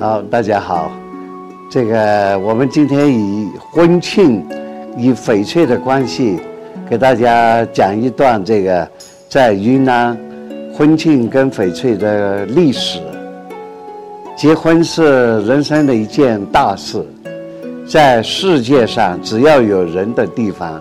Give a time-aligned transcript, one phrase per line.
[0.00, 0.90] 好，大家好。
[1.70, 4.42] 这个我们今天以婚庆
[4.96, 6.40] 与翡翠的关系，
[6.88, 8.90] 给大家讲一段这个
[9.28, 10.18] 在云南
[10.72, 12.98] 婚庆跟翡翠的历史。
[14.34, 17.04] 结婚是人生的一件大事，
[17.86, 20.80] 在世界上只要有人的地方，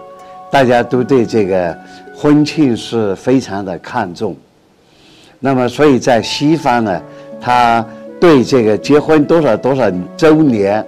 [0.49, 1.77] 大家都对这个
[2.15, 4.33] 婚庆是非常的看重。
[5.41, 7.01] 那么，所以在西方呢，
[7.41, 7.85] 它
[8.19, 10.85] 对这个结婚多少多少周年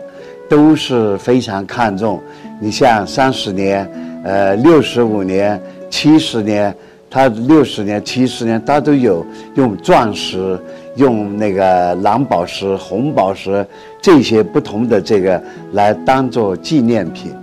[0.49, 2.21] 都是非常看重。
[2.59, 3.90] 你像三十年、
[4.23, 5.59] 呃六十五年、
[5.90, 6.76] 七十年，
[7.09, 10.59] 他六十年、七十年，他都有用钻石、
[10.95, 13.66] 用那个蓝宝石、红宝石
[14.02, 15.41] 这些不同的这个
[15.73, 17.34] 来当做纪念品。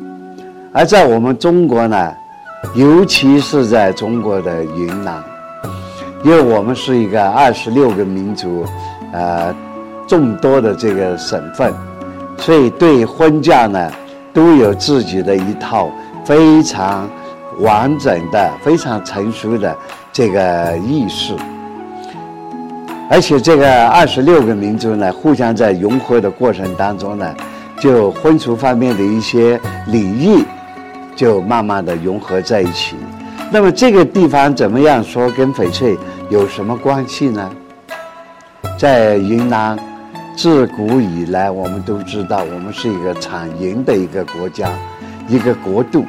[0.72, 2.12] 而在我们中国呢，
[2.74, 5.22] 尤其是在中国的云南。
[6.24, 8.64] 因为我们是一个二十六个民族，
[9.12, 9.54] 呃，
[10.08, 11.72] 众多的这个省份，
[12.38, 13.92] 所以对婚嫁呢，
[14.32, 15.90] 都有自己的一套
[16.24, 17.08] 非常
[17.60, 19.76] 完整的、非常成熟的
[20.12, 21.34] 这个意识。
[23.10, 27.34] 而且这个二十六个民族呢，互相在融合的过程当中呢，
[27.78, 30.44] 就婚俗方面的一些礼仪，
[31.14, 32.96] 就慢慢的融合在一起。
[33.50, 35.96] 那么这个地方怎么样说跟翡翠
[36.28, 37.50] 有什么关系呢？
[38.76, 39.76] 在云南，
[40.38, 44.70] 自古以来我们都知道，我们是一个产银的一个国家，
[45.28, 46.04] 一个国度。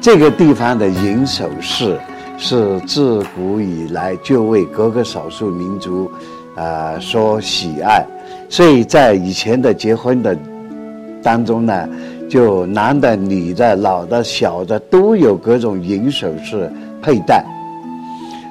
[0.00, 1.96] 这个地方的银首饰
[2.36, 6.10] 是自古以来就为各个少数民族
[6.56, 8.04] 啊所喜爱，
[8.48, 10.36] 所以在以前的结婚的
[11.22, 11.88] 当中呢。
[12.28, 17.44] 就男的、女的、老的、小的都有各种银首饰佩戴，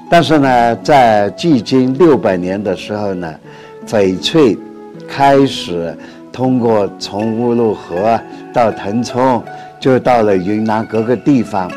[0.09, 3.34] 但是呢，在距今六百年的时候呢，
[3.88, 4.58] 翡翠
[5.10, 5.97] 开始
[6.31, 8.20] 通过从乌鲁河
[8.53, 9.44] 到腾冲，
[9.80, 11.70] 就到了云南各个地方。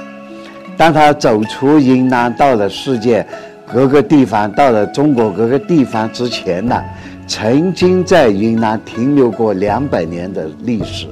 [0.76, 3.26] 当他走出云南，到了世界
[3.72, 6.82] 各个地方，到了中国各个地方之前呢，
[7.26, 11.06] 曾经在云南停留过两百年的历史。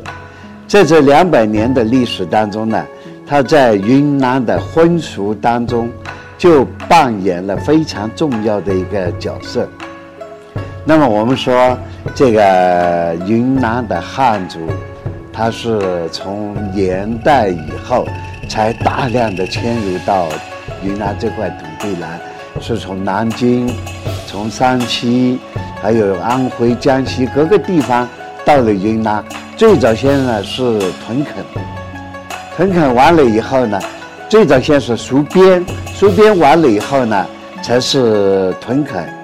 [0.66, 2.84] 在这两百年的历史当中呢，
[3.26, 5.88] 他在云南的婚俗当中
[6.38, 9.68] 就扮演了非常重要的一个角色。
[10.84, 11.78] 那么我们说，
[12.14, 14.58] 这个云南的汉族，
[15.32, 18.08] 他是从元代以后
[18.48, 20.26] 才大量的迁入到
[20.82, 22.18] 云南这块土地来，
[22.60, 23.70] 是从南京、
[24.26, 25.38] 从山西，
[25.82, 28.08] 还有安徽、江西各个地方
[28.44, 29.22] 到了云南。
[29.56, 31.44] 最早先呢是屯垦，
[32.56, 33.78] 屯垦完了以后呢，
[34.30, 35.64] 最早先是戍边，
[35.94, 37.26] 戍边完了以后呢，
[37.62, 39.19] 才是屯垦。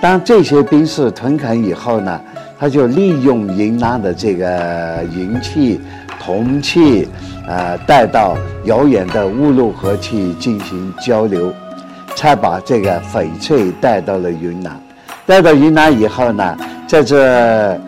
[0.00, 2.20] 当这些兵士屯垦以后呢，
[2.58, 5.80] 他就利用云南的这个银器、
[6.20, 7.08] 铜器，
[7.46, 11.52] 呃，带到遥远的乌鲁河去进行交流，
[12.14, 14.80] 才把这个翡翠带到了云南。
[15.26, 16.56] 带到云南以后呢，
[16.86, 17.78] 在这。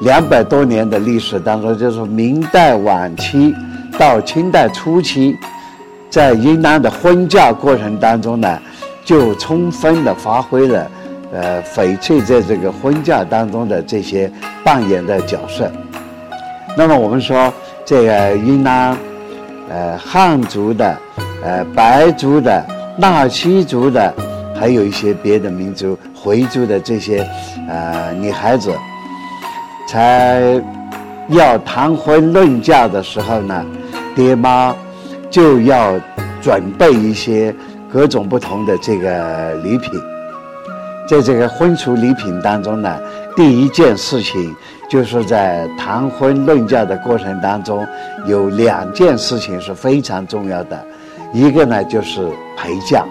[0.00, 3.54] 两百多年的历史当中，就是明代晚期
[3.96, 5.36] 到清代初期，
[6.10, 8.58] 在云南的婚嫁过程当中呢，
[9.04, 10.90] 就充分的发挥了，
[11.32, 14.30] 呃，翡翠在这个婚嫁当中的这些
[14.62, 15.70] 扮演的角色。
[16.76, 17.52] 那么我们说，
[17.84, 18.96] 这个云南，
[19.68, 20.96] 呃，汉族的，
[21.42, 22.64] 呃，白族的，
[22.96, 24.14] 纳西族的，
[24.54, 27.26] 还有一些别的民族，回族的这些，
[27.68, 28.70] 呃，女孩子。
[29.88, 30.40] 才
[31.28, 33.64] 要谈婚论嫁的时候呢，
[34.14, 34.74] 爹妈
[35.30, 35.92] 就要
[36.40, 37.54] 准备一些
[37.92, 39.90] 各种不同的这个礼品。
[41.12, 42.98] 在这个婚俗礼品当中呢，
[43.36, 44.56] 第一件事情
[44.88, 47.86] 就是在谈婚论嫁的过程当中，
[48.26, 50.82] 有两件事情是非常重要的，
[51.34, 52.26] 一个呢就是
[52.56, 53.04] 陪嫁，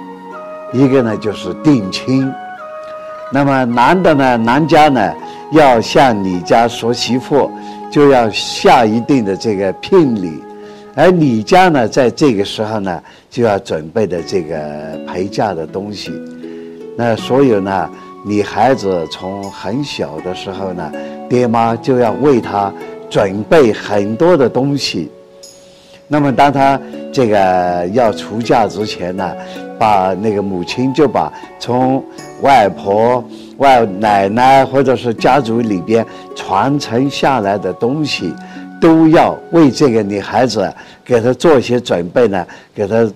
[0.74, 2.28] 一个呢就是定亲。
[3.32, 5.14] 那么男的呢，男家呢。
[5.52, 7.52] 要向你家说媳妇，
[7.92, 10.42] 就要下一定的这个聘礼，
[10.96, 14.58] 而你家呢，在这个时候呢，就要准备的这个
[15.06, 16.10] 陪嫁的东西。
[16.96, 17.90] 那所有呢，
[18.26, 20.92] 女孩子从很小的时候呢，
[21.30, 22.72] 爹妈就要为她
[23.10, 25.12] 准备很多的东西。
[26.08, 26.80] 那么，当她
[27.12, 29.34] 这个要出嫁之前呢，
[29.80, 32.04] 把那个母亲就把从
[32.42, 33.24] 外婆。
[33.58, 36.04] 外奶奶或者是家族里边
[36.36, 38.34] 传承下来的东西，
[38.82, 40.74] 都要为这个女孩子
[41.06, 42.44] 给她做一些准备呢，
[42.74, 43.08] 给她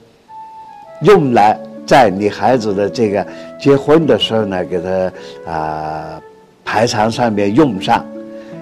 [1.01, 3.25] 用来在你孩子的这个
[3.59, 6.21] 结婚的时候呢，给他啊
[6.63, 8.05] 排场上面用上。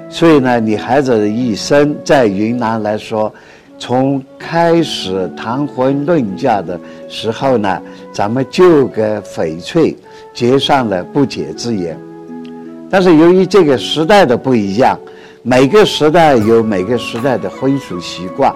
[0.09, 3.33] 所以呢，你孩子的一生在云南来说，
[3.79, 6.79] 从开始谈婚论嫁的
[7.09, 7.81] 时候呢，
[8.11, 9.97] 咱们就跟翡翠
[10.33, 11.97] 结上了不解之缘。
[12.91, 14.99] 但是由于这个时代的不一样，
[15.41, 18.53] 每个时代有每个时代的婚俗习惯，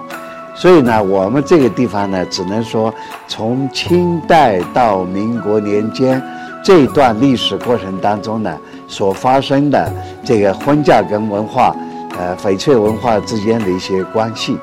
[0.60, 2.92] 所以呢，我们这个地方呢，只能说
[3.28, 6.20] 从清代到民国年间
[6.64, 8.58] 这段历史过程当中呢，
[8.88, 9.92] 所发生的
[10.24, 11.74] 这个婚嫁跟文化，
[12.18, 14.58] 呃，翡翠文化之间的一些关系。